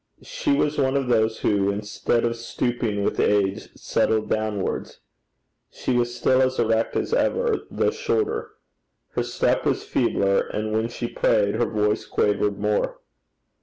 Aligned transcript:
She 0.23 0.51
was 0.51 0.79
one 0.79 0.97
of 0.97 1.09
those 1.09 1.41
who 1.41 1.69
instead 1.69 2.23
of 2.25 2.35
stooping 2.35 3.03
with 3.03 3.19
age, 3.19 3.69
settle 3.75 4.23
downwards: 4.23 4.99
she 5.69 5.93
was 5.95 6.15
still 6.15 6.41
as 6.41 6.57
erect 6.57 6.95
as 6.95 7.13
ever, 7.13 7.65
though 7.69 7.91
shorter. 7.91 8.49
Her 9.11 9.21
step 9.21 9.63
was 9.63 9.83
feebler, 9.83 10.39
and 10.47 10.71
when 10.73 10.89
she 10.89 11.07
prayed, 11.07 11.53
her 11.53 11.67
voice 11.67 12.07
quavered 12.07 12.57
more. 12.59 12.97